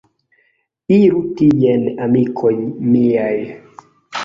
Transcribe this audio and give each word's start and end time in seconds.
Iru 0.95 1.21
tien 1.41 1.85
amikoj 2.07 2.57
miaj. 2.91 3.39